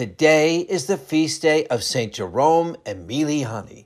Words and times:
Today 0.00 0.60
is 0.60 0.86
the 0.86 0.96
feast 0.96 1.42
day 1.42 1.66
of 1.66 1.84
St. 1.84 2.14
Jerome 2.14 2.74
Emiliani. 2.86 3.84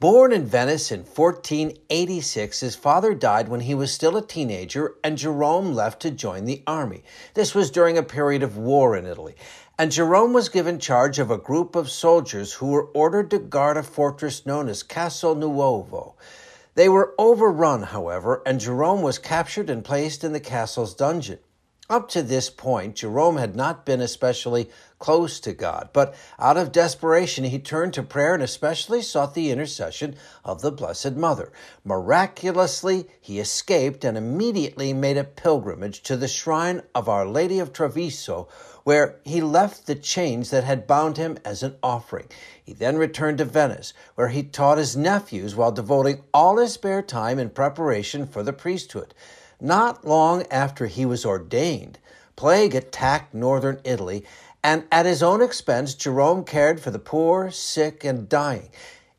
Born 0.00 0.32
in 0.32 0.44
Venice 0.44 0.90
in 0.90 1.04
1486, 1.04 2.58
his 2.58 2.74
father 2.74 3.14
died 3.14 3.48
when 3.48 3.60
he 3.60 3.72
was 3.72 3.92
still 3.92 4.16
a 4.16 4.26
teenager, 4.26 4.96
and 5.04 5.16
Jerome 5.16 5.72
left 5.72 6.02
to 6.02 6.10
join 6.10 6.46
the 6.46 6.64
army. 6.66 7.04
This 7.34 7.54
was 7.54 7.70
during 7.70 7.96
a 7.96 8.02
period 8.02 8.42
of 8.42 8.56
war 8.56 8.96
in 8.96 9.06
Italy, 9.06 9.36
and 9.78 9.92
Jerome 9.92 10.32
was 10.32 10.48
given 10.48 10.80
charge 10.80 11.20
of 11.20 11.30
a 11.30 11.38
group 11.38 11.76
of 11.76 11.88
soldiers 11.88 12.54
who 12.54 12.66
were 12.66 12.86
ordered 12.86 13.30
to 13.30 13.38
guard 13.38 13.76
a 13.76 13.84
fortress 13.84 14.44
known 14.44 14.68
as 14.68 14.82
Castel 14.82 15.36
Nuovo. 15.36 16.14
They 16.74 16.88
were 16.88 17.14
overrun, 17.20 17.84
however, 17.84 18.42
and 18.44 18.58
Jerome 18.58 19.02
was 19.02 19.20
captured 19.20 19.70
and 19.70 19.84
placed 19.84 20.24
in 20.24 20.32
the 20.32 20.40
castle's 20.40 20.96
dungeon. 20.96 21.38
Up 21.92 22.08
to 22.08 22.22
this 22.22 22.48
point, 22.48 22.94
Jerome 22.94 23.36
had 23.36 23.54
not 23.54 23.84
been 23.84 24.00
especially 24.00 24.70
close 24.98 25.38
to 25.40 25.52
God, 25.52 25.90
but 25.92 26.14
out 26.38 26.56
of 26.56 26.72
desperation, 26.72 27.44
he 27.44 27.58
turned 27.58 27.92
to 27.92 28.02
prayer 28.02 28.32
and 28.32 28.42
especially 28.42 29.02
sought 29.02 29.34
the 29.34 29.50
intercession 29.50 30.16
of 30.42 30.62
the 30.62 30.72
Blessed 30.72 31.16
Mother. 31.16 31.52
Miraculously, 31.84 33.08
he 33.20 33.38
escaped 33.38 34.06
and 34.06 34.16
immediately 34.16 34.94
made 34.94 35.18
a 35.18 35.24
pilgrimage 35.24 36.02
to 36.04 36.16
the 36.16 36.28
shrine 36.28 36.80
of 36.94 37.10
Our 37.10 37.26
Lady 37.26 37.58
of 37.58 37.74
Treviso, 37.74 38.48
where 38.84 39.20
he 39.22 39.42
left 39.42 39.86
the 39.86 39.94
chains 39.94 40.48
that 40.48 40.64
had 40.64 40.86
bound 40.86 41.18
him 41.18 41.36
as 41.44 41.62
an 41.62 41.76
offering. 41.82 42.28
He 42.64 42.72
then 42.72 42.96
returned 42.96 43.36
to 43.36 43.44
Venice, 43.44 43.92
where 44.14 44.28
he 44.28 44.44
taught 44.44 44.78
his 44.78 44.96
nephews 44.96 45.54
while 45.54 45.72
devoting 45.72 46.22
all 46.32 46.56
his 46.56 46.72
spare 46.72 47.02
time 47.02 47.38
in 47.38 47.50
preparation 47.50 48.26
for 48.26 48.42
the 48.42 48.54
priesthood. 48.54 49.12
Not 49.64 50.04
long 50.04 50.44
after 50.50 50.86
he 50.86 51.06
was 51.06 51.24
ordained, 51.24 52.00
plague 52.34 52.74
attacked 52.74 53.32
northern 53.32 53.80
Italy, 53.84 54.24
and 54.64 54.82
at 54.90 55.06
his 55.06 55.22
own 55.22 55.40
expense, 55.40 55.94
Jerome 55.94 56.42
cared 56.42 56.80
for 56.80 56.90
the 56.90 56.98
poor, 56.98 57.48
sick, 57.52 58.02
and 58.02 58.28
dying. 58.28 58.70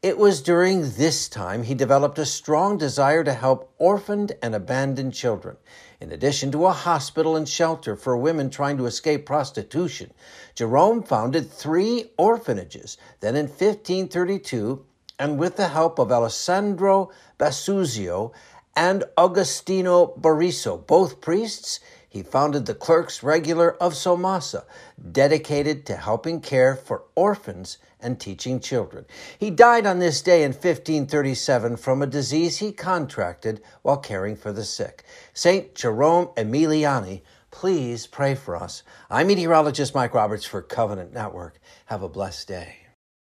It 0.02 0.18
was 0.18 0.42
during 0.42 0.92
this 0.92 1.30
time 1.30 1.64
he 1.64 1.74
developed 1.74 2.20
a 2.20 2.26
strong 2.26 2.78
desire 2.78 3.24
to 3.24 3.32
help 3.32 3.74
orphaned 3.78 4.34
and 4.42 4.54
abandoned 4.54 5.14
children. 5.14 5.56
In 6.02 6.12
addition 6.12 6.52
to 6.52 6.66
a 6.66 6.74
hospital 6.74 7.38
and 7.38 7.48
shelter 7.48 7.96
for 7.96 8.18
women 8.18 8.50
trying 8.50 8.76
to 8.80 8.86
escape 8.86 9.26
prostitution, 9.26 10.12
Jerome 10.56 11.04
founded 11.04 11.50
three 11.50 12.12
orphanages. 12.18 12.98
Then 13.22 13.38
in 13.38 13.46
1532, 13.46 14.84
and 15.18 15.38
with 15.38 15.56
the 15.56 15.70
help 15.70 16.00
of 16.00 16.12
Alessandro 16.12 17.12
Besuzio, 17.38 18.34
and 18.76 19.04
Agostino 19.18 20.14
Bariso, 20.20 20.86
both 20.86 21.22
priests, 21.22 21.80
he 22.10 22.22
founded 22.22 22.68
the 22.68 22.76
Clerks 22.76 23.24
Regular 23.24 23.76
of 23.82 23.94
Somasca, 23.94 24.66
dedicated 25.12 25.86
to 25.88 25.96
helping 25.96 26.42
care 26.42 26.76
for 26.76 27.06
orphans 27.16 27.80
and 28.00 28.20
teaching 28.20 28.60
children. 28.60 29.06
He 29.40 29.50
died 29.50 29.88
on 29.88 29.98
this 29.98 30.22
day 30.22 30.44
in 30.44 30.52
1537 30.52 31.78
from 31.78 32.02
a 32.02 32.08
disease 32.08 32.58
he 32.58 32.72
contracted 32.72 33.62
while 33.82 33.98
caring 33.98 34.36
for 34.36 34.52
the 34.52 34.64
sick. 34.64 35.04
St. 35.34 35.74
Jerome 35.74 36.28
Emiliani, 36.38 37.22
please 37.50 38.06
pray 38.06 38.36
for 38.36 38.56
us. 38.56 38.84
I'm 39.10 39.28
meteorologist 39.28 39.96
Mike 39.96 40.14
Roberts 40.14 40.46
for 40.46 40.62
Covenant 40.62 41.14
Network. 41.14 41.60
Have 41.88 42.04
a 42.04 42.10
blessed 42.10 42.48
day. 42.48 42.83